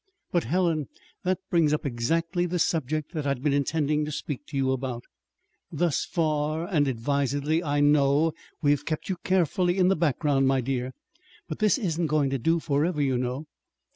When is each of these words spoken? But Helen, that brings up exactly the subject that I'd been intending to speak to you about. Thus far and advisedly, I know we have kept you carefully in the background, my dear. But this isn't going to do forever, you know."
But 0.31 0.45
Helen, 0.45 0.87
that 1.21 1.37
brings 1.51 1.73
up 1.73 1.85
exactly 1.85 2.47
the 2.47 2.57
subject 2.57 3.11
that 3.11 3.27
I'd 3.27 3.43
been 3.43 3.53
intending 3.53 4.03
to 4.05 4.11
speak 4.11 4.47
to 4.47 4.57
you 4.57 4.71
about. 4.71 5.03
Thus 5.71 6.05
far 6.05 6.65
and 6.67 6.87
advisedly, 6.87 7.63
I 7.63 7.81
know 7.81 8.33
we 8.63 8.71
have 8.71 8.85
kept 8.85 9.09
you 9.09 9.17
carefully 9.17 9.77
in 9.77 9.89
the 9.89 9.95
background, 9.95 10.47
my 10.47 10.59
dear. 10.59 10.93
But 11.47 11.59
this 11.59 11.77
isn't 11.77 12.07
going 12.07 12.31
to 12.31 12.39
do 12.39 12.59
forever, 12.59 12.99
you 12.99 13.15
know." 13.19 13.45